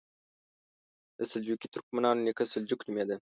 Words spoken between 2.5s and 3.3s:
سلجوق نومېده.